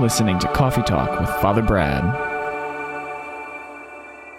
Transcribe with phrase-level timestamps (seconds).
[0.00, 2.02] listening to Coffee Talk with Father Brad.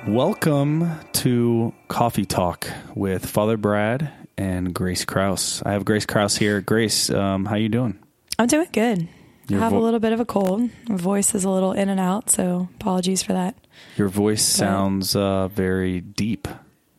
[0.08, 5.62] Welcome to Coffee Talk with Father Brad and Grace Kraus.
[5.64, 6.62] I have Grace Kraus here.
[6.62, 8.00] Grace, um, how you doing?
[8.40, 9.08] I'm doing good.
[9.50, 10.68] Your I have vo- a little bit of a cold.
[10.90, 13.56] My voice is a little in and out, so apologies for that.
[13.98, 16.48] Your voice sounds uh, very deep.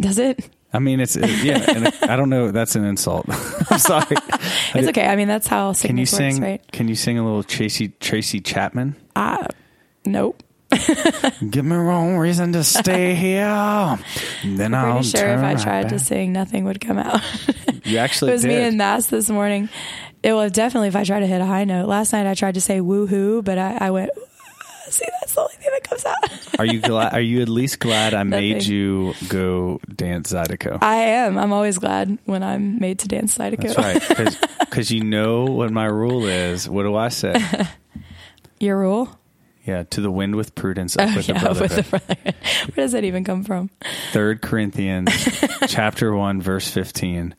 [0.01, 0.49] Does it?
[0.73, 1.65] I mean, it's it, yeah.
[1.69, 2.51] And I don't know.
[2.51, 3.27] That's an insult.
[3.71, 4.17] I'm sorry.
[4.75, 5.07] It's okay.
[5.07, 6.41] I mean, that's how Can you works, sing?
[6.41, 6.73] right?
[6.73, 8.97] Can you sing a little Tracy Tracy Chapman?
[9.15, 9.47] Uh,
[10.07, 10.43] nope.
[11.51, 13.99] Give me wrong reason to stay here.
[14.45, 17.21] Then I'll Pretty sure turn if I right tried to sing, nothing would come out.
[17.85, 18.49] You it actually was did.
[18.49, 19.69] me and Mass this morning.
[20.23, 21.87] It was definitely if I tried to hit a high note.
[21.89, 24.11] Last night I tried to say woohoo, but I, I went,
[24.91, 26.17] see, that's the only thing that comes out.
[26.59, 27.13] Are you glad?
[27.15, 28.73] Are you at least glad I made Nothing.
[28.73, 30.79] you go dance Zydeco?
[30.83, 31.39] I am.
[31.39, 33.75] I'm always glad when I'm made to dance Zydeco.
[33.75, 36.69] That's right, because you know what my rule is.
[36.69, 37.35] What do I say?
[38.61, 39.09] Your rule?
[39.65, 41.85] Yeah, to the wind with prudence, up Oh, with yeah, the with brotherhood.
[41.85, 42.35] the brotherhood.
[42.75, 43.71] Where does that even come from?
[44.13, 45.11] Third Corinthians,
[45.69, 47.35] chapter one, verse fifteen.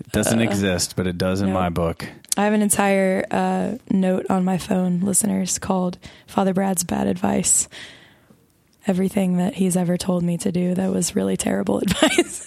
[0.00, 1.60] It doesn't exist, but it does in Uh, no.
[1.60, 2.06] my book.
[2.36, 7.68] I have an entire uh, note on my phone, listeners, called Father Brad's Bad Advice.
[8.86, 12.44] Everything that he's ever told me to do that was really terrible advice.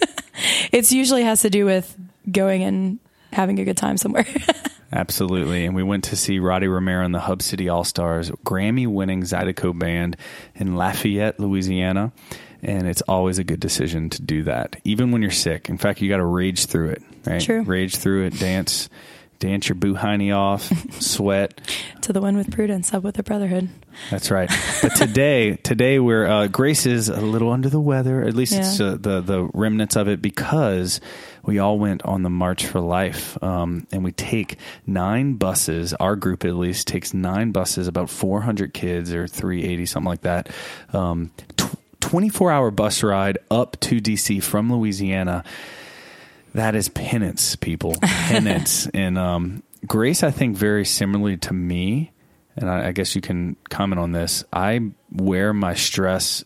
[0.72, 1.96] it's usually has to do with
[2.30, 2.98] going and
[3.32, 4.26] having a good time somewhere.
[4.92, 5.66] Absolutely.
[5.66, 9.22] And we went to see Roddy Romero and the Hub City All Stars, Grammy winning
[9.22, 10.16] Zydeco band
[10.54, 12.12] in Lafayette, Louisiana.
[12.62, 15.68] And it's always a good decision to do that, even when you're sick.
[15.68, 17.40] In fact, you got to rage through it, right?
[17.40, 17.62] True.
[17.62, 18.88] Rage through it, dance,
[19.38, 20.70] dance your boohiny off,
[21.00, 21.60] sweat.
[22.02, 23.68] to the one with prudence, up with the brotherhood.
[24.10, 24.50] That's right.
[24.82, 28.22] But today, today we're uh, Grace is a little under the weather.
[28.22, 31.00] At least it's uh, the the remnants of it because
[31.44, 35.94] we all went on the March for Life, um, and we take nine buses.
[35.94, 40.08] Our group at least takes nine buses, about four hundred kids or three eighty something
[40.08, 40.50] like that.
[40.92, 41.30] Um,
[42.08, 45.44] 24 hour bus ride up to DC from Louisiana.
[46.54, 47.96] That is penance, people.
[48.02, 48.86] Penance.
[48.94, 52.12] and um, Grace, I think, very similarly to me,
[52.56, 54.42] and I, I guess you can comment on this.
[54.50, 56.44] I wear my stress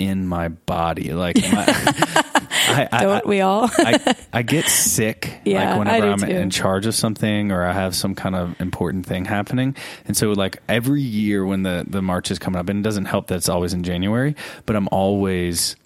[0.00, 1.12] in my body.
[1.12, 2.24] Like, my,
[2.68, 3.68] I, I, Don't we all?
[3.78, 6.26] I, I get sick Yeah, like whenever I'm too.
[6.26, 9.76] in charge of something or I have some kind of important thing happening.
[10.06, 13.06] And so like every year when the, the March is coming up, and it doesn't
[13.06, 14.34] help that it's always in January,
[14.66, 15.76] but I'm always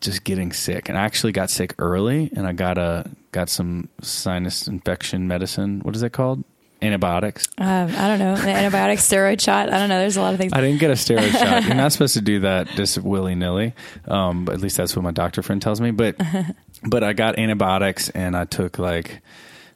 [0.00, 0.88] just getting sick.
[0.88, 5.80] And I actually got sick early and I got a got some sinus infection medicine.
[5.80, 6.44] What is that called?
[6.82, 7.46] Antibiotics.
[7.58, 7.66] um,
[7.96, 8.34] I don't know.
[8.36, 9.72] The antibiotic steroid shot.
[9.72, 9.98] I don't know.
[9.98, 10.52] There's a lot of things.
[10.52, 11.64] I didn't get a steroid shot.
[11.64, 13.74] You're not supposed to do that just willy nilly.
[14.06, 15.92] Um, at least that's what my doctor friend tells me.
[15.92, 16.16] But
[16.86, 19.22] but I got antibiotics and I took like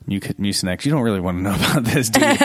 [0.06, 0.84] Mu- Mucinex.
[0.84, 2.36] You don't really want to know about this, do you?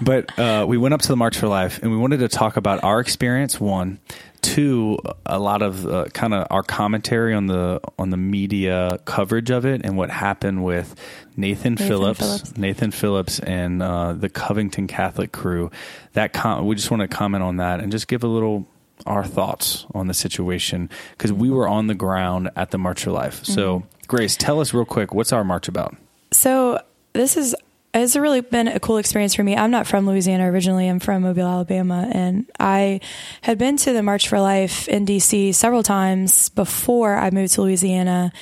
[0.00, 2.56] but uh, we went up to the March for Life and we wanted to talk
[2.56, 3.60] about our experience.
[3.60, 3.98] One,
[4.42, 9.50] two, a lot of uh, kind of our commentary on the on the media coverage
[9.50, 10.94] of it and what happened with
[11.36, 12.56] Nathan, Nathan Phillips, Phillips.
[12.58, 15.70] Nathan Phillips and uh, the Covington Catholic crew.
[16.12, 18.66] That com- we just want to comment on that and just give a little
[19.06, 23.10] our thoughts on the situation because we were on the ground at the March for
[23.10, 23.44] Life.
[23.44, 23.86] So, Mm-hmm.
[24.08, 25.96] Grace, tell us real quick what's our march about?
[26.32, 26.80] So
[27.14, 27.56] this is
[27.94, 29.54] it's really been a cool experience for me.
[29.54, 30.88] I'm not from Louisiana originally.
[30.88, 33.00] I'm from Mobile, Alabama, and I
[33.42, 37.62] had been to the March for Life in DC several times before I moved to
[37.62, 38.32] Louisiana.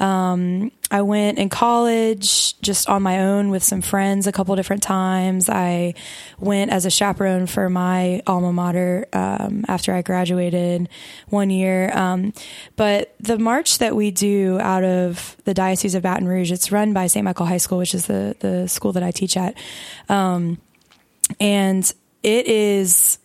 [0.00, 4.82] Um, I went in college just on my own with some friends a couple different
[4.82, 5.48] times.
[5.48, 5.94] I
[6.38, 10.88] went as a chaperone for my alma mater um, after I graduated
[11.28, 11.96] one year.
[11.96, 12.32] Um,
[12.76, 16.92] but the march that we do out of the Diocese of Baton Rouge, it's run
[16.92, 17.22] by St.
[17.22, 19.54] Michael High School, which is the, the school that I teach at.
[20.08, 20.58] Um,
[21.38, 23.18] and it is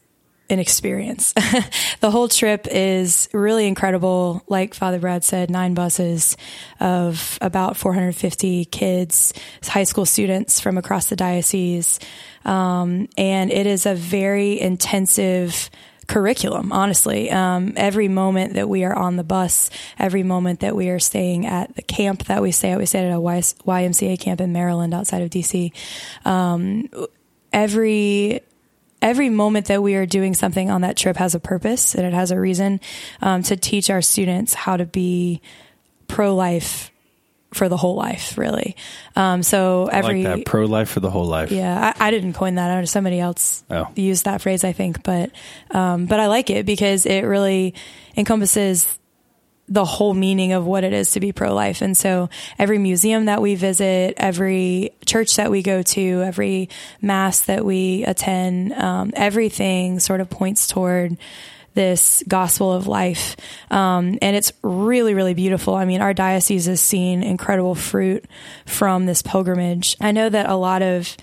[0.50, 1.34] an experience.
[2.00, 4.44] the whole trip is really incredible.
[4.48, 6.38] Like Father Brad said, nine buses
[6.80, 9.34] of about 450 kids,
[9.64, 12.00] high school students from across the diocese.
[12.44, 15.70] Um, and it is a very intensive
[16.08, 17.32] curriculum, honestly.
[17.32, 21.46] Um, every moment that we are on the bus, every moment that we are staying
[21.46, 24.94] at the camp that we stay at, we stayed at a YMCA camp in Maryland
[24.94, 25.72] outside of DC.
[26.24, 26.90] Um,
[27.52, 28.42] every
[29.06, 32.14] every moment that we are doing something on that trip has a purpose and it
[32.14, 32.80] has a reason
[33.22, 35.42] um, to teach our students how to be
[36.08, 36.92] pro life
[37.54, 38.76] for the whole life, really.
[39.16, 41.52] Um, so every like pro life for the whole life.
[41.52, 42.70] yeah, I, I didn't coin that.
[42.70, 43.88] I know somebody else Oh.
[43.96, 45.32] used that phrase, I think, but
[45.72, 47.74] um, but I like it because it really
[48.18, 49.00] encompasses
[49.68, 51.82] the whole meaning of what it is to be pro life.
[51.82, 52.30] And so
[52.60, 56.70] every museum that we visit, every church that we go to, every
[57.02, 61.18] mass that we attend, um, everything sort of points toward
[61.74, 63.36] this gospel of life.
[63.70, 65.76] Um, and it's really, really beautiful.
[65.76, 68.26] I mean, our diocese has seen incredible fruit
[68.66, 69.98] from this pilgrimage.
[70.00, 71.18] I know that a lot of,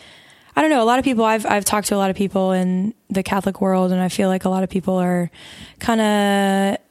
[0.55, 2.53] I don't know, a lot of people, I've, I've talked to a lot of people
[2.53, 5.31] in the Catholic world, and I feel like a lot of people are
[5.79, 6.82] kind of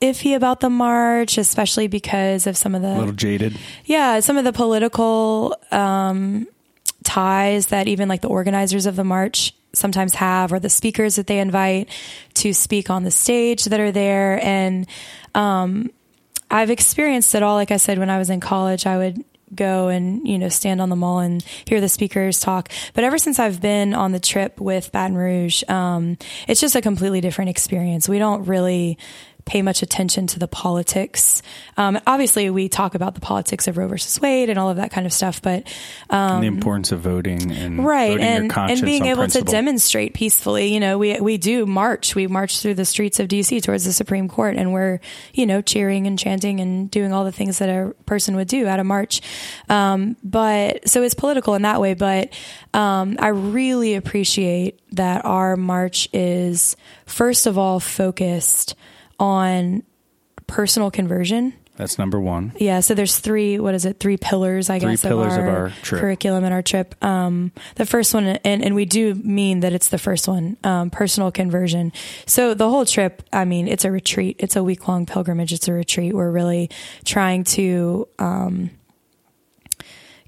[0.00, 3.56] iffy about the march, especially because of some of the A little jaded.
[3.84, 6.46] yeah, some of the political um,
[7.04, 11.26] ties that even like the organizers of the march sometimes have, or the speakers that
[11.26, 11.88] they invite
[12.34, 14.42] to speak on the stage that are there.
[14.42, 14.86] And
[15.34, 15.90] um,
[16.50, 17.56] I've experienced it all.
[17.56, 19.22] Like I said, when I was in college, I would
[19.54, 23.16] go and you know stand on the mall and hear the speakers talk but ever
[23.16, 27.48] since i've been on the trip with baton rouge um, it's just a completely different
[27.48, 28.98] experience we don't really
[29.46, 31.40] pay much attention to the politics.
[31.76, 34.90] Um, obviously, we talk about the politics of Roe versus Wade and all of that
[34.90, 35.66] kind of stuff, but
[36.10, 39.46] and the importance of voting and Um, right voting and and being able principle.
[39.46, 43.28] to demonstrate peacefully you know we we do march we march through the streets of
[43.28, 44.98] DC towards the Supreme Court and we're
[45.32, 48.66] you know cheering and chanting and doing all the things that a person would do
[48.66, 49.20] at a march
[49.68, 52.32] um, but so it's political in that way but
[52.74, 56.76] um, I really appreciate that our march is
[57.06, 58.74] first of all focused
[59.18, 59.82] on
[60.46, 62.52] personal conversion That's number one.
[62.58, 63.58] yeah, so there's three.
[63.58, 63.98] What is it?
[64.00, 66.00] Three pillars, I Three guess, pillars of of our, our trip.
[66.00, 66.94] curriculum and our trip.
[67.04, 70.90] Um, the first one, and and we do mean that it's the first one, um,
[70.90, 71.92] personal conversion.
[72.24, 74.36] So the whole trip, I mean, it's a retreat.
[74.38, 75.52] It's a week long pilgrimage.
[75.52, 76.14] It's a retreat.
[76.14, 76.70] We're really
[77.04, 78.70] trying to um,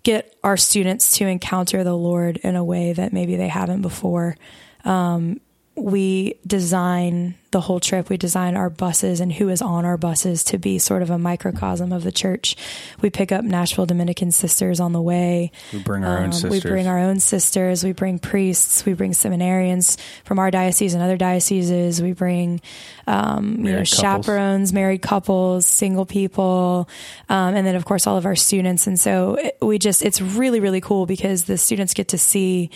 [0.02, 4.36] get our students to encounter the Lord in a way that maybe they haven't before.
[4.84, 5.40] Um,
[5.78, 8.10] we design the whole trip.
[8.10, 11.16] We design our buses and who is on our buses to be sort of a
[11.18, 12.56] microcosm of the church.
[13.00, 15.50] We pick up Nashville Dominican sisters on the way.
[15.72, 16.50] We bring our own Um, sisters.
[16.50, 17.84] We bring our own sisters.
[17.84, 18.84] We bring priests.
[18.84, 22.02] We bring seminarians from our diocese and other dioceses.
[22.02, 22.60] We bring,
[23.06, 23.88] um, you know, couples.
[23.88, 26.86] chaperones, married couples, single people,
[27.30, 28.86] um, and then of course all of our students.
[28.86, 32.68] And so it- we just, it's really, really cool because the students get to see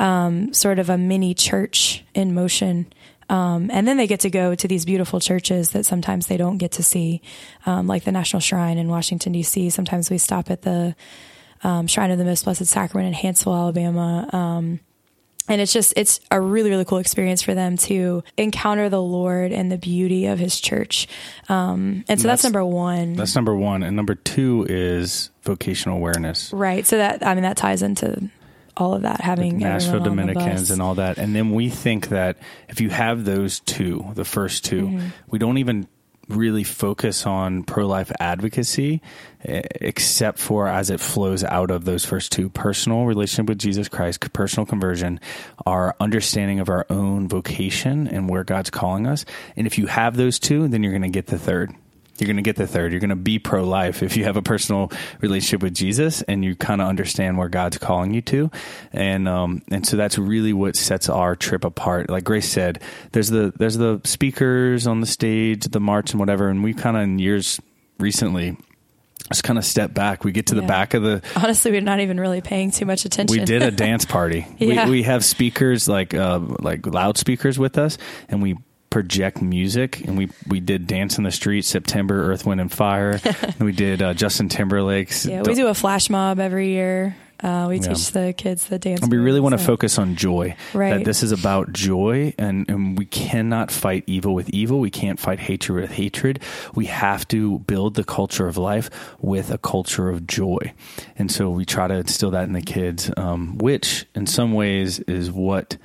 [0.00, 2.92] um, sort of a mini church in motion.
[3.28, 6.58] Um, and then they get to go to these beautiful churches that sometimes they don't
[6.58, 7.22] get to see,
[7.66, 9.70] um, like the National Shrine in Washington, D.C.
[9.70, 10.96] Sometimes we stop at the
[11.62, 14.28] um, Shrine of the Most Blessed Sacrament in Hanceville, Alabama.
[14.32, 14.80] Um,
[15.48, 19.52] and it's just, it's a really, really cool experience for them to encounter the Lord
[19.52, 21.06] and the beauty of his church.
[21.48, 23.14] Um, and so that's, That's- number one.
[23.14, 23.82] That's number one.
[23.82, 26.52] And number two is vocational awareness.
[26.52, 26.86] right.
[26.86, 28.30] So that, I mean, that ties into
[28.80, 31.18] all of that, having Nashville on the Dominicans and all that.
[31.18, 32.38] And then we think that
[32.68, 35.08] if you have those two, the first 2 Mm-hmm.
[35.28, 35.86] we don't even
[36.28, 39.02] really focus on pro life advocacy
[39.42, 44.32] except for as it flows out of those first two personal relationship with Jesus Christ,
[44.32, 45.20] personal conversion,
[45.66, 49.24] our understanding of our own vocation and where God's calling us.
[49.56, 51.74] And if you have those two, then you're going to get the third.
[52.20, 52.92] You're going to get the third.
[52.92, 54.90] You're going to be pro life if you have a personal
[55.20, 58.50] relationship with Jesus and you kind of understand where God's calling you to.
[58.92, 62.10] And, um, and so that's really what sets our trip apart.
[62.10, 62.82] Like Grace said,
[63.12, 66.48] there's the, there's the speakers on the stage, the march and whatever.
[66.48, 67.60] And we kind of in years
[67.98, 68.56] recently
[69.30, 70.24] just kind of step back.
[70.24, 70.66] We get to the Yeah.
[70.66, 73.38] back of the, Honestly, we're not even really paying too much attention.
[73.38, 74.46] we did a dance party.
[74.58, 74.86] Yeah.
[74.86, 77.96] we, we have speakers like uh, like loudspeakers with us,
[78.28, 78.56] and we
[78.90, 80.00] project music.
[80.00, 83.20] And we we did dance in the street, September, Earth, Wind, and Fire.
[83.24, 85.24] and we did uh, Justin Timberlake's.
[85.24, 87.16] Yeah, we do a flash mob every year.
[87.42, 87.94] Uh, we Yeah.
[87.94, 89.00] teach the kids the dance.
[89.00, 90.56] And we really want to so- focus on joy.
[90.74, 90.98] Right.
[90.98, 94.78] That this is about joy, and, and we cannot fight evil with evil.
[94.78, 96.40] We can't fight hatred with hatred.
[96.74, 100.74] We have to build the culture of life with a culture of joy.
[101.16, 104.98] And so we try to instill that in the kids, um, which in some ways
[105.00, 105.78] is what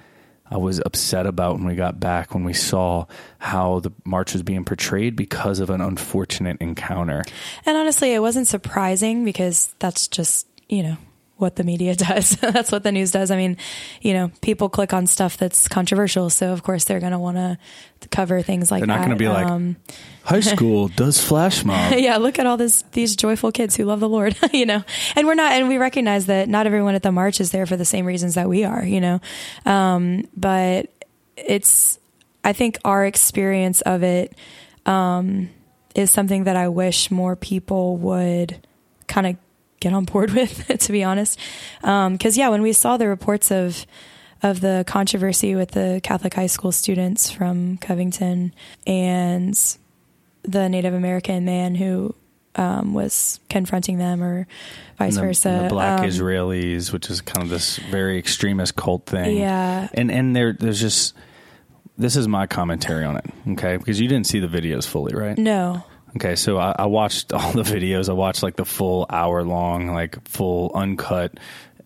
[0.49, 3.05] I was upset about when we got back, when we saw
[3.39, 7.23] how the march was being portrayed because of an unfortunate encounter.
[7.65, 10.97] And honestly, it wasn't surprising because that's just, you know,
[11.37, 12.29] what the media does.
[12.41, 13.31] that's what the news does.
[13.31, 13.57] I mean,
[14.01, 16.29] you know, people click on stuff that's controversial.
[16.29, 17.57] So, of course, they're going to want to
[18.09, 19.05] cover things like They're not that.
[19.07, 19.75] going to be like, Um,
[20.23, 21.93] high school does flash mob.
[21.97, 24.83] yeah, look at all this these joyful kids who love the Lord, you know.
[25.15, 27.75] And we're not and we recognize that not everyone at the march is there for
[27.77, 29.19] the same reasons that we are, you know.
[29.65, 30.89] Um, but
[31.35, 31.99] it's
[32.43, 34.37] I think our experience of it
[34.85, 35.49] um,
[35.95, 38.55] is something that I wish more people would
[39.07, 39.35] kind of
[39.85, 41.39] get on board with, to be honest.
[41.81, 43.85] Because yeah, when we saw the reports of
[44.43, 48.53] of the controversy with the Catholic high school students from Covington
[48.85, 49.57] and
[50.43, 52.13] the Native American man who
[52.55, 54.47] um, was confronting them, or
[54.97, 55.59] vice the, versa.
[55.63, 59.37] the black Um, Israelis, which is kind of this very extremist cult thing.
[59.37, 59.87] Yeah.
[59.93, 61.15] and and there there's just
[61.97, 63.77] this is my commentary on it, okay?
[63.77, 65.37] Because you didn't see the videos fully, right?
[65.37, 65.83] No.
[66.15, 68.09] Okay, so I, I watched all the videos.
[68.09, 71.39] I watched like the full hour long, like full uncut,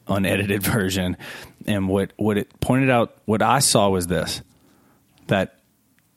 [0.08, 1.18] unedited version.
[1.66, 4.42] And what what it pointed out, what I saw was this:
[5.28, 5.60] that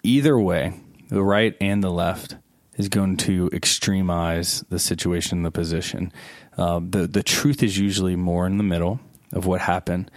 [0.03, 0.75] either way,
[1.09, 2.37] the right and the left
[2.77, 6.13] is going to extremize the situation, the position.
[6.57, 9.01] Uh, the the truth is usually more in the middle
[9.33, 10.11] of what happened.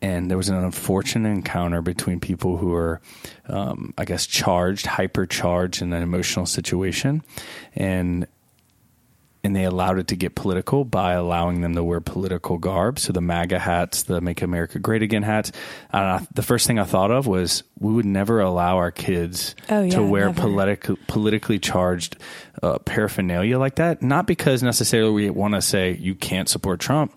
[0.00, 3.00] And there was an unfortunate encounter between people who are,
[3.48, 7.22] um, I guess, charged, hypercharged in an emotional situation,
[7.74, 8.26] and
[9.44, 12.98] and they allowed it to get political by allowing them to wear political garb.
[12.98, 15.52] So the MAGA hats, the Make America Great Again hats.
[15.92, 19.90] The first thing I thought of was we would never allow our kids Oh, yeah,
[19.92, 20.40] to wear never.
[20.40, 22.16] politic, politically charged
[22.62, 24.02] uh, paraphernalia like that.
[24.02, 27.14] Not because necessarily we want to say you can't support Trump.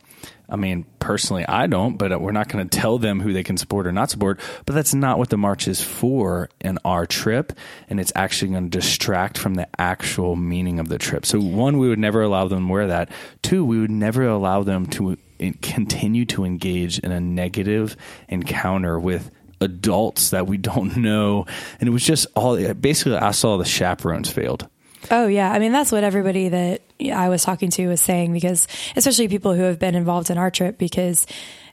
[0.52, 3.56] I mean, personally, I don't, but we're not going to tell them who they can
[3.56, 4.40] support or not support.
[4.66, 7.54] But that's not what the march is for in our trip.
[7.90, 11.26] And it's actually going to distract from the actual meaning of the trip.
[11.26, 13.10] So, one, we would never allow them to wear that.
[13.42, 15.18] Two, we would never allow them to
[15.62, 17.96] continue to engage in a negative
[18.28, 19.32] encounter with
[19.62, 21.46] adults that we don't know.
[21.80, 24.68] And it was just all basically, I saw the chaperones failed.
[25.10, 26.82] Oh yeah, I mean that's what everybody that
[27.12, 30.52] I was talking to was saying because especially people who have been involved in our
[30.52, 31.26] trip because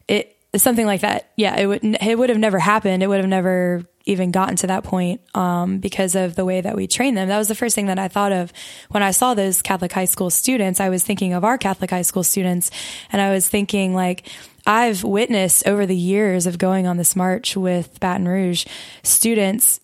[0.07, 1.31] it something like that.
[1.37, 3.03] Yeah, it would it would have never happened.
[3.03, 6.75] It would have never even gotten to that point um, because of the way that
[6.75, 7.29] we train them.
[7.29, 8.53] That was the first thing that I thought of
[8.89, 10.81] when I saw those Catholic high school students.
[10.81, 12.71] I was thinking of our Catholic high school students,
[13.13, 14.27] and I was thinking like.
[14.67, 18.67] I've witnessed over the years of going on this march with Baton Rouge
[19.03, 19.81] students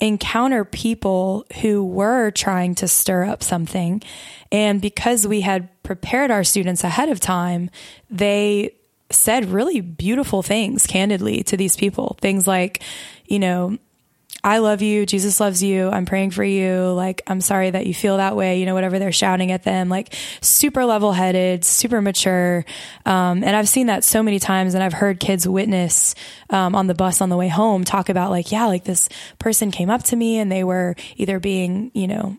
[0.00, 4.02] encounter people who were trying to stir up something.
[4.52, 7.70] And because we had prepared our students ahead of time,
[8.10, 8.74] they
[9.10, 12.16] said really beautiful things candidly to these people.
[12.20, 12.82] Things like,
[13.26, 13.78] you know,
[14.42, 15.04] I love you.
[15.04, 15.88] Jesus loves you.
[15.88, 16.92] I'm praying for you.
[16.92, 18.60] Like, I'm sorry that you feel that way.
[18.60, 22.64] You know, whatever they're shouting at them, like super level headed, super mature.
[23.04, 26.14] Um, and I've seen that so many times and I've heard kids witness,
[26.50, 29.70] um, on the bus on the way home talk about like, yeah, like this person
[29.70, 32.36] came up to me and they were either being, you know,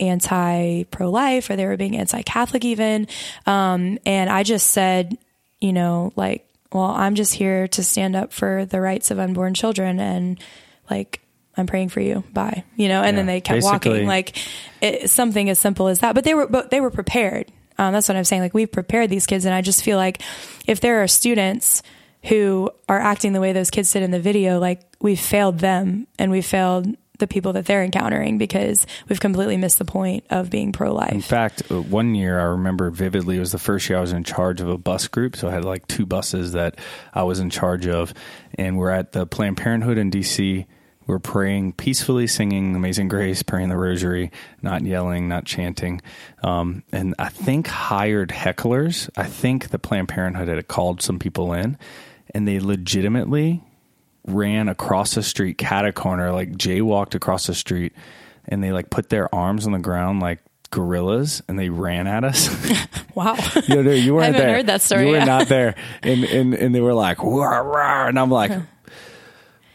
[0.00, 3.06] anti pro life or they were being anti Catholic even.
[3.46, 5.18] Um, and I just said,
[5.60, 9.54] you know, like, well, I'm just here to stand up for the rights of unborn
[9.54, 10.42] children and
[10.90, 11.20] like,
[11.56, 12.24] I'm praying for you.
[12.32, 12.64] Bye.
[12.76, 14.36] You know, and then they kept Basically- walking like
[14.80, 16.14] it, something as simple as that.
[16.14, 17.50] But they were, but they were prepared.
[17.78, 18.42] Um, that's what I'm saying.
[18.42, 20.22] Like we've prepared these kids, and I just feel like
[20.66, 21.82] if there are students
[22.24, 26.06] who are acting the way those kids did in the video, like we've failed them
[26.18, 26.86] and we've failed
[27.18, 31.12] the people that they're encountering because we've completely missed the point of being pro life.
[31.12, 34.12] In fact, uh, one year I remember vividly, it was the first year I was
[34.12, 35.36] in charge of a bus group.
[35.36, 36.76] So I had like two buses that
[37.12, 38.12] I was in charge of.
[38.56, 40.66] And we're at the Planned Parenthood in DC.
[41.06, 44.30] We're praying peacefully, singing Amazing Grace, praying the rosary,
[44.62, 46.00] not yelling, not chanting.
[46.42, 49.10] Um, and I think hired hecklers.
[49.16, 51.76] I think the Planned Parenthood had called some people in
[52.34, 53.62] and they legitimately
[54.26, 57.92] ran across the street, cat a corner, like jaywalked across the street,
[58.46, 62.24] and they like put their arms on the ground like gorillas, and they ran at
[62.24, 62.48] us.
[63.14, 63.36] Wow.
[63.68, 64.54] you, know, you weren't haven't there.
[64.56, 65.24] heard that story, You were yeah.
[65.24, 68.50] not there, and and and they were like, and I'm like.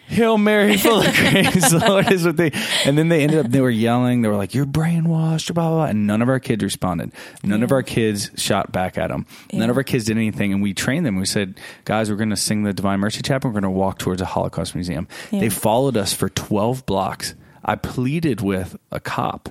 [0.10, 2.52] Hail Mary, full of grace, the Lord is with thee.
[2.86, 4.22] And then they ended up, they were yelling.
[4.24, 5.86] They were like, you're brainwashed, blah, blah, blah.
[5.86, 7.12] And none of our kids responded.
[7.44, 9.28] None of our kids shot back at them.
[9.54, 10.52] None of our kids did anything.
[10.52, 11.16] And we trained them.
[11.16, 13.46] We said, guys, we're going to sing the Divine Mercy Chaplet.
[13.46, 15.08] We're going to walk towards a Holocaust museum.
[15.32, 15.42] Yeah.
[15.42, 17.36] They followed us for 12 blocks.
[17.64, 19.50] I pleaded with a cop.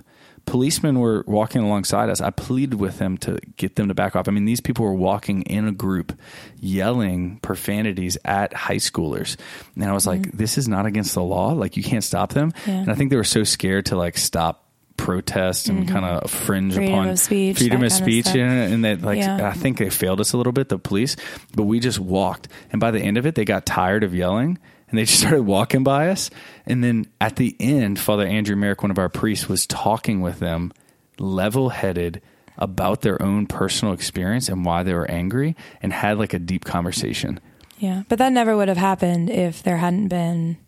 [0.48, 2.20] Policemen were walking alongside us.
[2.22, 4.28] I pleaded with them to get them to back off.
[4.28, 6.18] I mean, these people were walking in a group,
[6.58, 9.36] yelling profanities at high schoolers.
[9.74, 11.52] And I was like, this is not against the law.
[11.52, 12.52] Like, you can't stop them.
[12.52, 12.70] Mm-hmm.
[12.70, 12.76] Yeah.
[12.78, 14.64] And I think they were so scared to like stop
[14.96, 16.80] protest and kind of fringe Mm-hmm.
[16.80, 19.48] Freedom upon of speech, freedom of kind of speech and, and that like Yeah.
[19.48, 21.14] I think they failed us a little bit the police
[21.54, 24.58] but we just walked and by the end of it they got tired of yelling
[24.90, 26.30] and they just started walking by us
[26.66, 30.38] and then at the end Father Andrew Merrick one of our priests was talking with
[30.38, 30.72] them
[31.18, 32.22] level-headed
[32.56, 36.64] about their own personal experience and why they were angry and had like a deep
[36.64, 37.40] conversation
[37.78, 40.58] Yeah, but that never would have happened if there hadn't been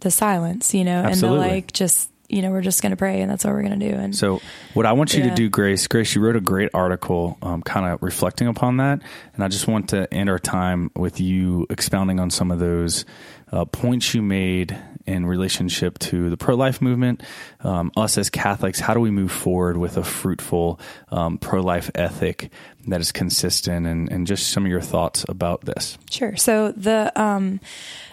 [0.00, 1.38] the silence, you know, Absolutely.
[1.38, 3.62] and the like just you know, we're just going to pray and that's what we're
[3.62, 3.94] going to do.
[3.94, 4.40] And So,
[4.74, 7.86] what I want you to do, Grace, Grace, you wrote a great article um, kind
[7.86, 9.00] of reflecting upon that.
[9.34, 13.04] And I just want to end our time with you expounding on some of those
[13.52, 14.76] uh, points you made
[15.06, 17.22] in relationship to the pro life movement,
[17.60, 18.80] um, us as Catholics.
[18.80, 22.50] How do we move forward with a fruitful um, pro life ethic
[22.88, 23.86] that is consistent?
[23.86, 25.96] And, and just some of your thoughts about this.
[26.10, 26.36] Sure.
[26.36, 27.60] So the um,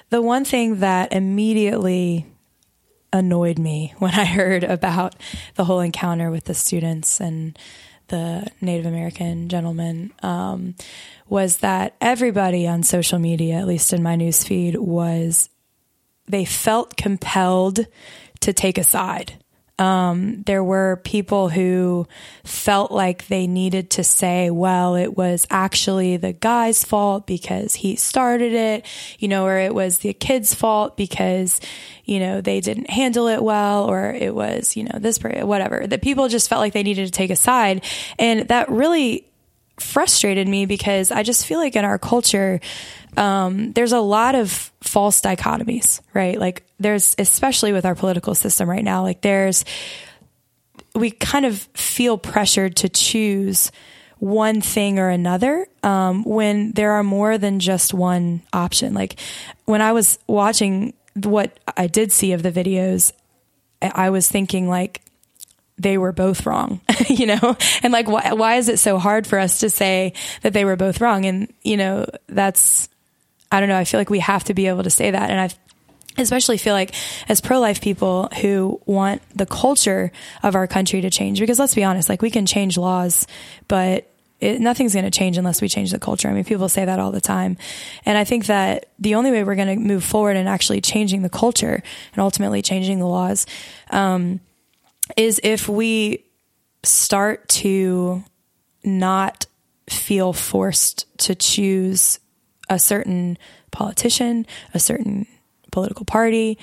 [0.09, 2.27] the one thing that immediately
[3.11, 5.15] annoyed me when I heard about
[5.55, 7.57] the whole encounter with the students and
[8.13, 10.75] the Native American gentleman um,
[11.27, 15.49] was that everybody on social media, at least in my news feed, was
[16.27, 17.87] they felt compelled
[18.41, 19.42] to take a side.
[19.79, 22.07] Um, there were people who
[22.43, 27.95] felt like they needed to say, well, it was actually the guy's fault because he
[27.95, 28.85] started it,
[29.17, 31.59] you know, or it was the kid's fault because,
[32.05, 35.87] you know, they didn't handle it well, or it was, you know, this, whatever.
[35.87, 37.83] That people just felt like they needed to take a side.
[38.19, 39.25] And that really
[39.79, 42.59] frustrated me because I just feel like in our culture,
[43.17, 46.39] um, there's a lot of false dichotomies, right?
[46.39, 49.65] Like there's, especially with our political system right now, like there's,
[50.95, 53.71] we kind of feel pressured to choose
[54.19, 58.93] one thing or another um, when there are more than just one option.
[58.93, 59.19] Like
[59.65, 63.11] when I was watching what I did see of the videos,
[63.81, 65.01] I was thinking like,
[65.77, 67.57] they were both wrong, you know?
[67.81, 70.75] And like, why, why is it so hard for us to say that they were
[70.75, 71.25] both wrong?
[71.25, 72.89] And, you know, that's,
[73.53, 73.77] I don't know.
[73.77, 75.29] I feel like we have to be able to say that.
[75.29, 76.93] And I especially feel like
[77.29, 81.83] as pro-life people who want the culture of our country to change, because let's be
[81.83, 83.27] honest, like we can change laws,
[83.67, 86.27] but it, nothing's going to change unless we change the culture.
[86.27, 87.57] I mean, people say that all the time.
[88.05, 91.21] And I think that the only way we're going to move forward in actually changing
[91.21, 91.81] the culture
[92.13, 93.45] and ultimately changing the laws,
[93.91, 94.39] um,
[95.15, 96.25] is if we
[96.83, 98.23] start to
[98.83, 99.45] not
[99.89, 102.19] feel forced to choose
[102.73, 103.37] a certain
[103.71, 105.27] politician, a certain
[105.71, 106.57] political party,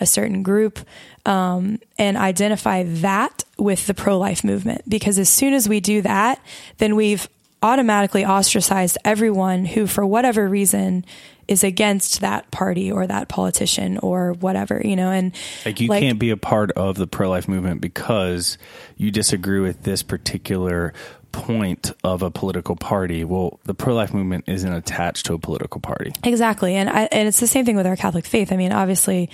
[0.00, 0.78] a certain group,
[1.24, 4.82] um, and identify that with the pro life movement.
[4.88, 6.40] Because as soon as we do that,
[6.78, 7.28] then we've
[7.62, 11.04] automatically ostracized everyone who, for whatever reason,
[11.48, 15.32] is against that party or that politician or whatever, you know, and
[15.64, 18.58] Like you can't be a part of the pro life movement because
[18.96, 20.92] you disagree with this particular
[21.36, 23.22] point of a political party.
[23.22, 26.12] Well, the pro life movement isn't attached to a political party.
[26.24, 26.74] Exactly.
[26.74, 28.52] And I, and it's the same thing with our Catholic faith.
[28.52, 29.30] I mean, obviously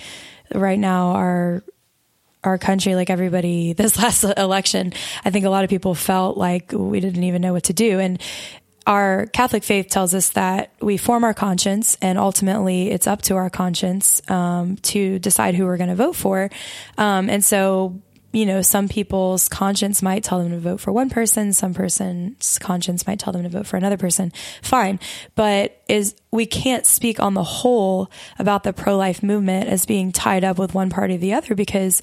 [0.53, 1.63] right now our
[2.43, 4.91] our country, like everybody this last election,
[5.23, 7.99] I think a lot of people felt like we didn't even know what to do.
[7.99, 8.21] And
[8.85, 13.35] our Catholic faith tells us that we form our conscience, and ultimately it's up to
[13.35, 16.49] our conscience um, to decide who we're going to vote for.
[16.97, 18.01] Um, and so,
[18.33, 22.57] you know, some people's conscience might tell them to vote for one person, some person's
[22.57, 24.33] conscience might tell them to vote for another person.
[24.63, 24.99] Fine,
[25.35, 30.11] but is we can't speak on the whole about the pro life movement as being
[30.11, 32.01] tied up with one party or the other because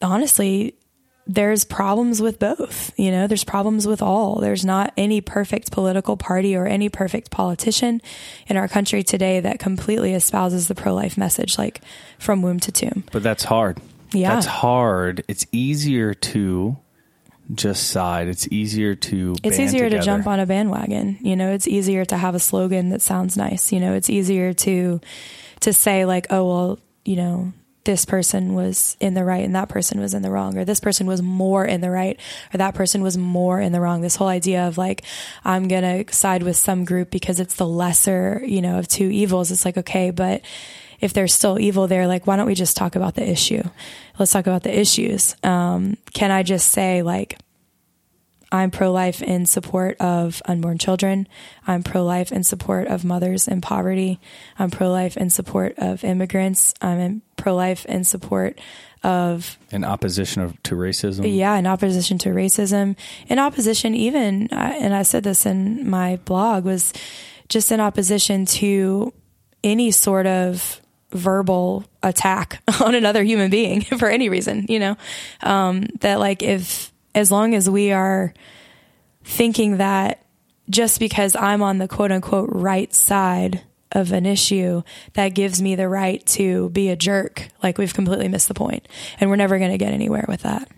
[0.00, 0.76] honestly,
[1.26, 2.96] there's problems with both.
[2.98, 4.36] You know, there's problems with all.
[4.36, 8.00] There's not any perfect political party or any perfect politician
[8.46, 11.80] in our country today that completely espouses the pro life message, like
[12.18, 13.04] from womb to tomb.
[13.12, 13.80] But that's hard.
[14.12, 14.34] Yeah.
[14.34, 15.24] That's hard.
[15.28, 16.76] It's easier to
[17.54, 18.28] just side.
[18.28, 21.18] It's easier to It's easier to jump on a bandwagon.
[21.20, 23.72] You know, it's easier to have a slogan that sounds nice.
[23.72, 25.00] You know, it's easier to
[25.60, 27.52] to say like, oh well, you know,
[27.84, 30.80] this person was in the right and that person was in the wrong, or this
[30.80, 32.18] person was more in the right,
[32.54, 34.00] or that person was more in the wrong.
[34.00, 35.02] This whole idea of like,
[35.44, 39.50] I'm gonna side with some group because it's the lesser, you know, of two evils.
[39.50, 40.42] It's like okay, but
[41.02, 43.62] if there's still evil there, like why don't we just talk about the issue?
[44.18, 45.36] Let's talk about the issues.
[45.42, 47.38] Um, can I just say like?
[48.54, 51.26] I'm pro life in support of unborn children.
[51.66, 54.20] I'm pro life in support of mothers in poverty.
[54.58, 56.74] I'm pro life in support of immigrants.
[56.82, 58.60] I'm pro life in support
[59.02, 61.34] of, in opposition of, to racism.
[61.34, 62.94] yeah, in opposition to racism.
[63.26, 66.92] In opposition, even, and I said this in my blog, was
[67.48, 69.14] just in opposition to
[69.64, 70.81] any sort of
[71.12, 74.96] verbal attack on another human being for any reason, you know?
[75.42, 78.32] Um, that like if, as long as we are
[79.24, 80.24] thinking that
[80.70, 84.82] just because I'm on the quote unquote right side of an issue,
[85.14, 88.86] that gives me the right to be a jerk, like we've completely missed the.
[89.20, 90.68] And we're never going to get anywhere with that.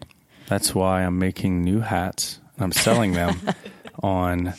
[0.47, 2.41] That's why I'm making new hats.
[2.59, 3.37] I'm selling them
[4.03, 4.55] on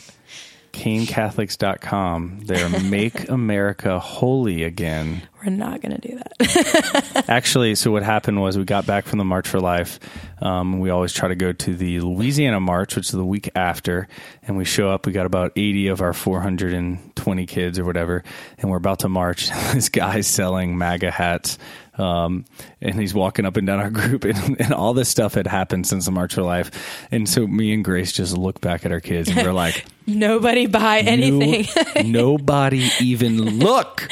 [0.76, 2.40] canecatholics.com.
[2.44, 5.22] They're Make America Holy Again.
[5.42, 7.24] We're not going to do that.
[7.28, 9.98] Actually, so what happened was we got back from the March for Life.
[10.40, 14.06] Um, we always try to go to the Louisiana March, which is the week after,
[14.42, 15.06] and we show up.
[15.06, 18.22] We got about 80 of our 420 kids or whatever,
[18.58, 19.48] and we're about to march.
[19.72, 21.58] this guy's selling MAGA hats.
[21.98, 22.44] Um,
[22.82, 25.86] and he's walking up and down our group, and, and all this stuff had happened
[25.86, 27.06] since the March for Life.
[27.10, 30.66] And so me and Grace just look back at our kids, and we're like, Nobody
[30.66, 31.66] buy anything.
[31.96, 32.02] no-
[32.36, 34.08] nobody even look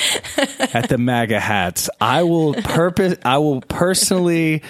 [0.58, 1.88] at the MAGA hats.
[2.00, 3.16] I will purpose.
[3.24, 4.62] I will personally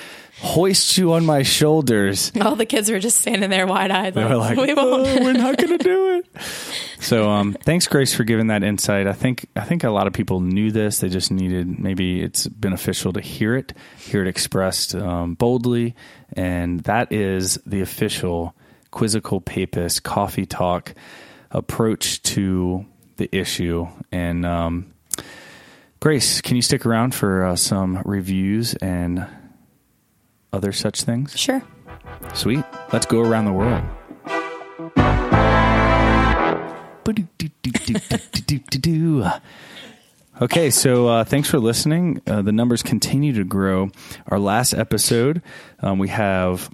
[0.45, 2.31] hoist you on my shoulders.
[2.41, 4.15] All the kids were just standing there wide eyed.
[4.15, 5.07] They were like, we won't.
[5.07, 6.27] "Oh, we're not going to do it.
[7.01, 9.07] So, um, thanks, Grace, for giving that insight.
[9.07, 11.01] I think I think a lot of people knew this.
[11.01, 15.95] They just needed maybe it's beneficial to hear it, hear it expressed um, boldly,
[16.33, 18.55] and that is the official
[18.91, 20.95] quizzical papist coffee talk
[21.51, 22.87] approach to
[23.19, 23.87] the issue.
[24.11, 24.95] And um,
[26.01, 29.27] Grace, can you stick around for uh, some reviews and
[30.55, 31.37] other such things?
[31.37, 31.63] Sure.
[32.33, 32.65] Sweet.
[32.93, 33.83] Let's go around the world.
[40.41, 42.21] Okay, so uh, thanks for listening.
[42.27, 43.91] Uh, the numbers continue to grow.
[44.27, 45.43] Our last episode,
[45.81, 46.71] um, we have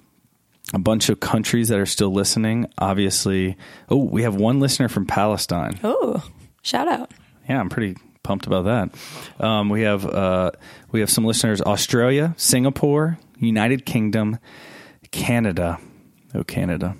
[0.73, 2.65] a bunch of countries that are still listening.
[2.79, 3.57] Obviously,
[3.89, 5.79] oh, we have one listener from Palestine.
[5.83, 6.27] Oh,
[6.63, 7.11] shout out.
[7.47, 9.45] Yeah, I'm pretty pumped about that.
[9.45, 10.51] Um, we have uh,
[10.91, 14.39] we have some listeners: Australia, Singapore, United Kingdom,
[15.11, 15.79] Canada.
[16.33, 16.95] Oh, Canada,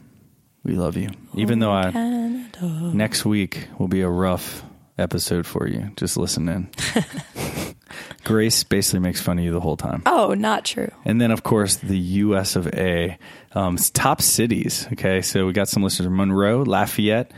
[0.63, 1.10] we love you.
[1.36, 2.91] Even though I Canada.
[2.93, 4.63] next week will be a rough
[4.97, 5.91] episode for you.
[5.95, 6.69] Just listen in.
[8.23, 10.04] Grace basically makes fun of you the whole time.
[10.06, 10.91] Oh, not true.
[11.06, 12.56] And then, of course, the U.S.
[12.56, 13.17] of A.
[13.54, 14.88] Um, top cities.
[14.93, 17.32] Okay, so we got some listeners: Monroe, Lafayette,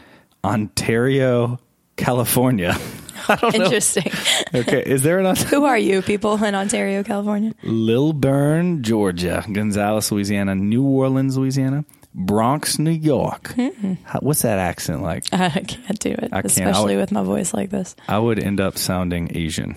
[0.44, 1.60] Ontario,
[1.96, 2.78] California.
[3.30, 3.66] I don't know.
[3.66, 4.12] Interesting.
[4.56, 7.54] Okay, is there an Who are you, people in Ontario, California?
[7.64, 13.48] Lilburn, Georgia, Gonzales, Louisiana, New Orleans, Louisiana, Bronx, New York?
[13.56, 13.94] Hmm.
[14.04, 15.24] How, what's that accent like?
[15.34, 17.96] I can't do it, I especially I'll- with my voice like this.
[18.08, 19.76] I would end up sounding Asian,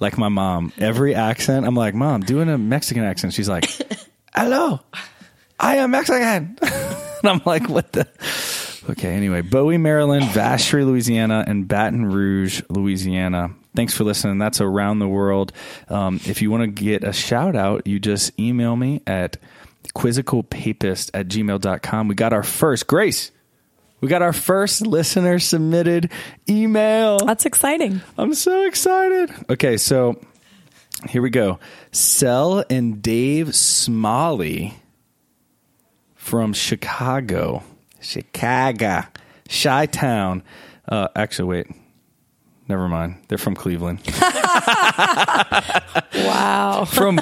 [0.00, 0.72] like my mom.
[0.78, 3.34] Every accent, I'm like, Mom, doing a uh, Mexican accent.
[3.34, 3.68] She's like,
[4.34, 4.80] Hello,
[5.60, 8.06] I am Mexican, and I'm like, What the?
[8.88, 13.50] Okay, anyway, Bowie, Maryland, Vacherie, Louisiana, and Baton Rouge, Louisiana.
[13.74, 14.38] Thanks for listening.
[14.38, 15.52] That's around the world.
[15.88, 19.38] Um, if you want to get a shout out, you just email me at
[19.94, 22.08] quizzicalpapist at gmail.com.
[22.08, 23.32] We got our first, Grace,
[24.00, 26.10] we got our first listener submitted
[26.48, 27.18] email.
[27.18, 28.02] That's exciting.
[28.16, 29.30] I'm so excited.
[29.50, 30.20] Okay, so
[31.08, 31.58] here we go.
[31.92, 34.74] Sel and Dave Smalley
[36.14, 37.62] from Chicago.
[38.06, 39.02] Chicago.
[39.48, 40.42] Chi Town.
[40.88, 41.66] Uh, actually, wait.
[42.68, 43.16] Never mind.
[43.28, 44.00] They're from Cleveland.
[46.14, 46.84] Wow.
[46.86, 47.18] From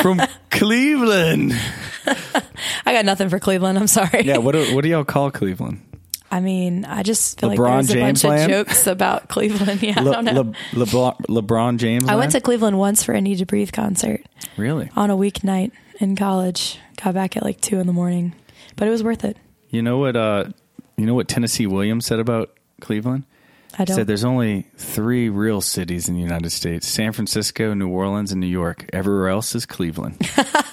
[0.00, 1.52] from Cleveland.
[2.86, 3.78] I got nothing for Cleveland.
[3.78, 4.22] I'm sorry.
[4.24, 5.82] Yeah, what do, what do y'all call Cleveland?
[6.30, 8.42] I mean, I just feel LeBron like there's a bunch land?
[8.52, 9.82] of jokes about Cleveland.
[9.82, 10.32] Yeah, I don't know.
[10.72, 12.08] Le, LeBron, LeBron James.
[12.08, 12.40] I went to?
[12.40, 14.22] Cleveland once for a Need to Breathe concert
[14.56, 14.90] Really?
[14.96, 16.78] on a weeknight in college.
[17.02, 18.34] Got back at like two in the morning,
[18.76, 19.36] but it was worth it.
[19.72, 20.14] You know what?
[20.14, 20.44] Uh,
[20.96, 23.24] you know what Tennessee Williams said about Cleveland?
[23.78, 23.96] I don't.
[23.96, 28.40] Said there's only three real cities in the United States: San Francisco, New Orleans, and
[28.40, 28.88] New York.
[28.92, 30.18] Everywhere else is Cleveland.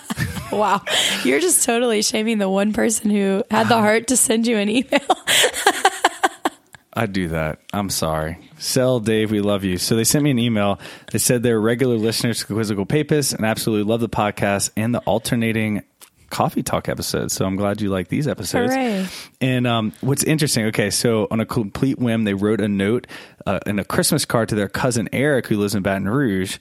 [0.51, 0.81] wow,
[1.23, 4.67] you're just totally shaming the one person who had the heart to send you an
[4.67, 4.99] email.
[6.93, 7.61] I do that.
[7.71, 8.49] I'm sorry.
[8.57, 9.77] Sel Dave, we love you.
[9.77, 10.79] So they sent me an email.
[11.13, 14.99] They said they're regular listeners to Quizzical Papists and absolutely love the podcast and the
[14.99, 15.83] alternating
[16.29, 17.33] coffee talk episodes.
[17.33, 18.73] So I'm glad you like these episodes.
[18.73, 19.07] Hooray.
[19.41, 23.07] And um, what's interesting, okay, so on a complete whim, they wrote a note
[23.45, 26.57] uh, and a Christmas card to their cousin Eric, who lives in Baton Rouge,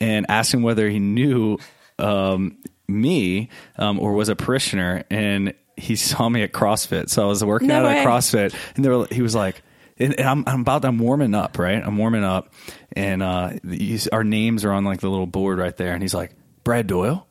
[0.00, 1.58] and asked him whether he knew
[1.98, 3.48] um, me
[3.78, 5.04] um, or was a parishioner.
[5.10, 7.10] And he saw me at CrossFit.
[7.10, 7.98] So I was working No out way.
[8.00, 9.62] at CrossFit, and they were, he was like,
[9.98, 11.82] and, I'm, I'm about, I'm warming up, right?
[11.82, 12.52] I'm warming up,
[12.92, 16.12] and uh, these, our names are on like the little board right there, and he's
[16.12, 16.32] like,
[16.64, 17.26] Brad Doyle,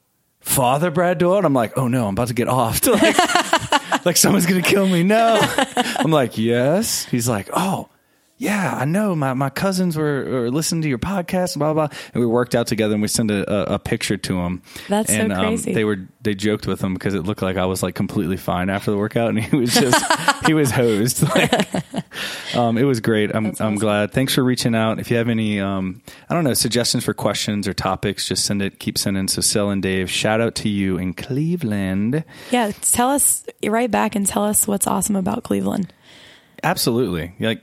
[0.45, 4.05] Father Brad Doyle, and I'm like, oh no, I'm about to get off, to like,
[4.05, 5.03] like someone's gonna kill me.
[5.03, 5.37] No,
[5.75, 7.03] I'm like, yes.
[7.05, 7.89] He's like, oh.
[8.37, 9.15] Yeah, I know.
[9.15, 12.67] My my cousins were, were listening to your podcast, blah blah, and we worked out
[12.67, 12.93] together.
[12.93, 14.61] and We sent a, a, a picture to them.
[14.89, 15.71] That's so crazy.
[15.71, 18.35] Um, they were they joked with him because it looked like I was like completely
[18.35, 21.23] fine after the workout, and he was just he was hosed.
[21.35, 23.33] Like, um, it was great.
[23.35, 23.79] I'm That's I'm awesome.
[23.79, 24.11] glad.
[24.11, 24.99] Thanks for reaching out.
[24.99, 28.61] If you have any, um, I don't know, suggestions for questions or topics, just send
[28.61, 28.79] it.
[28.79, 29.27] Keep sending.
[29.27, 32.23] So, Sel and Dave, shout out to you in Cleveland.
[32.51, 33.45] yeah, tell us.
[33.65, 35.91] Write back and tell us what's awesome about Cleveland.
[36.65, 37.33] Absolutely.
[37.39, 37.61] Like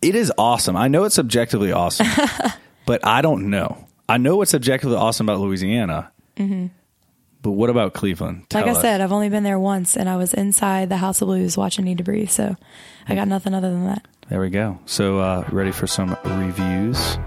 [0.00, 0.76] it is awesome.
[0.76, 2.06] I know it's subjectively awesome,
[2.86, 3.88] but I don't know.
[4.08, 6.12] I know what's subjectively awesome about Louisiana.
[7.42, 8.46] But what about Cleveland?
[8.54, 8.80] Like I us.
[8.80, 11.84] said, I've only been there once, and I was inside the House of Blues watching
[11.84, 12.30] Need to Breathe.
[12.30, 12.56] So
[13.08, 14.06] I got nothing other than that.
[14.28, 14.78] there we go.
[14.86, 17.18] So uh, ready for some reviews?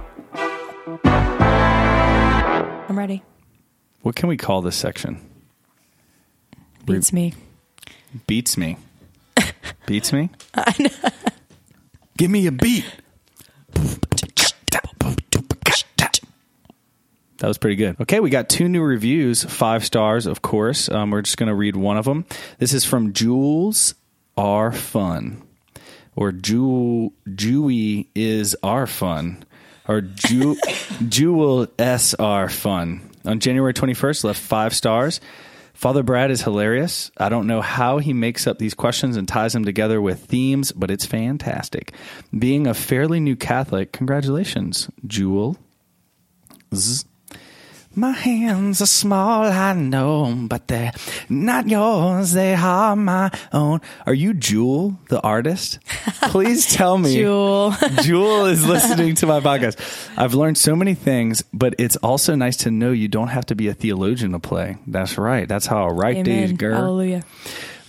[1.03, 3.23] I'm ready.
[4.01, 5.19] What can we call this section?
[6.85, 7.33] Beats Re- me.
[8.27, 8.77] Beats me.
[9.85, 10.29] Beats me.
[10.65, 10.89] Beats me.
[12.17, 12.85] Give me a beat.
[17.39, 17.99] That was pretty good.
[17.99, 20.89] Okay, we got two new reviews, five stars, of course.
[20.89, 22.25] Um, we're just going to read one of them.
[22.59, 23.93] This is from Jules
[24.37, 24.71] R.
[24.71, 25.43] Fun,
[26.15, 29.43] or Jewel Jewy is our fun,
[29.87, 30.01] or
[31.09, 32.13] Jewel S.
[32.13, 32.47] R.
[32.47, 33.11] Fun.
[33.25, 35.19] On January 21st, left five stars.
[35.75, 37.11] Father Brad is hilarious.
[37.17, 40.71] I don't know how he makes up these questions and ties them together with themes,
[40.71, 41.93] but it's fantastic.
[42.37, 45.57] Being a fairly new Catholic, congratulations, Jewel.
[46.73, 47.05] Z.
[47.97, 50.91] My hands are small, I know, but they're
[51.29, 52.33] not yours.
[52.33, 53.79] They are my own.
[54.05, 55.79] Are you Jewel, the artist?
[56.23, 57.15] Please tell me.
[57.15, 57.73] Jewel.
[58.01, 59.79] Jewel is listening to my podcast.
[60.17, 63.55] I've learned so many things, but it's also nice to know you don't have to
[63.55, 64.77] be a theologian to play.
[64.85, 65.47] That's right.
[65.47, 66.55] That's how a right days, Amen.
[66.57, 66.75] girl.
[66.75, 67.23] Hallelujah.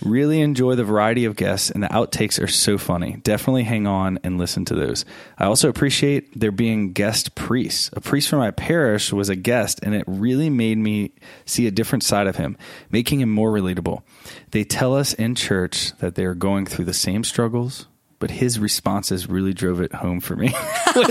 [0.03, 3.17] Really enjoy the variety of guests, and the outtakes are so funny.
[3.23, 5.05] Definitely hang on and listen to those.
[5.39, 7.89] I also appreciate there being guest priests.
[7.93, 11.13] A priest from my parish was a guest, and it really made me
[11.45, 12.57] see a different side of him,
[12.91, 14.03] making him more relatable.
[14.51, 17.87] They tell us in church that they are going through the same struggles,
[18.19, 20.47] but his responses really drove it home for me,
[20.95, 21.07] which,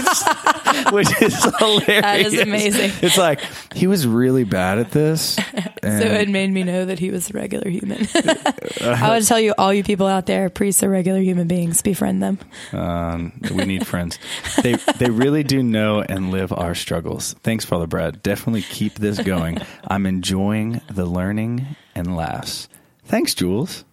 [0.93, 2.03] which is hilarious.
[2.03, 2.91] That is amazing.
[3.01, 3.41] It's like
[3.75, 5.39] he was really bad at this.
[5.87, 8.09] So it made me know that he was a regular human.
[8.81, 11.81] I would tell you, all you people out there, priests are regular human beings.
[11.81, 12.41] Befriend them.
[12.73, 14.19] Um, we need friends.
[14.65, 17.35] They they really do know and live our struggles.
[17.45, 18.21] Thanks, Father Brad.
[18.21, 19.59] Definitely keep this going.
[19.87, 22.69] I'm enjoying the learning and laughs.
[23.05, 23.85] Thanks, Jules.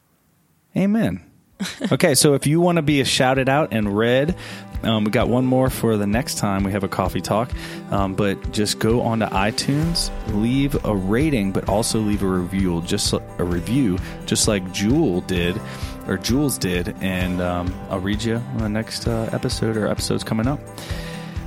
[0.76, 1.24] Amen.
[1.92, 4.36] Okay, so if you want to be a shouted out and read,
[4.84, 7.52] um, we got one more for the next time we have a coffee talk.
[7.92, 13.14] Um, but just go onto iTunes, leave a rating, but also leave a review, just
[13.14, 15.60] a review, just like Jewel did,
[16.08, 20.24] or Jules did, and um, I'll read you on the next uh, episode or episodes
[20.24, 20.60] coming up.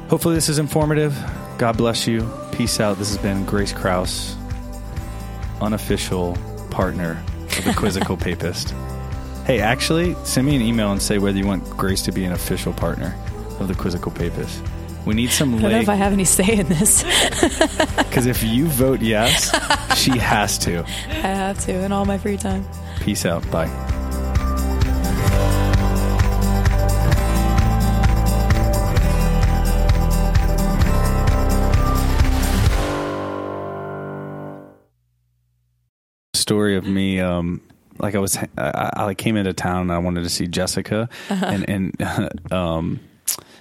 [0.09, 1.16] Hopefully, this is informative.
[1.59, 2.29] God bless you.
[2.53, 2.99] Peace out.
[2.99, 4.37] This has been Grace Kraus,
[5.61, 6.37] unofficial
[6.71, 7.23] partner
[7.59, 8.75] of the Quizzical Papist.
[9.47, 12.33] Hey, actually, send me an email and say whether you want Grace to be an
[12.33, 13.17] official partner
[13.61, 14.61] of the Quizzical Papist.
[15.05, 17.05] We need some I don't know if I have any say in this.
[17.97, 19.53] because if you vote yes,
[19.97, 20.81] she has to.
[20.81, 22.67] I have to in all my free time.
[22.99, 23.49] Peace out.
[23.53, 23.71] Bye.
[36.35, 37.61] Story of me, um,
[37.99, 41.47] like I was, I, I came into town and I wanted to see Jessica, uh-huh.
[41.47, 43.01] and and um,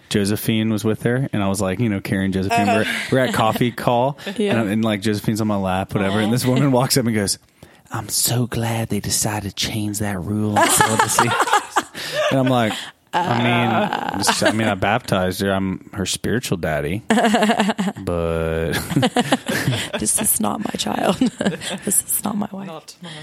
[0.10, 2.67] Josephine was with her, and I was like, you know, carrying Josephine.
[2.67, 3.10] We're, uh-huh.
[3.12, 4.52] we're at coffee call, Yeah.
[4.52, 7.15] and, I'm- and like Josephine's on my lap, whatever, and this woman walks up and
[7.15, 7.38] goes,
[7.91, 12.74] "I'm so glad they decided to change that rule and I'm like,
[13.13, 14.17] I mean, uh.
[14.17, 15.52] just- I mean, I baptized her.
[15.52, 18.74] I'm her spiritual daddy, but
[20.00, 21.17] This is not my child.
[21.86, 22.67] this is not my wife.
[22.67, 23.13] Not mine.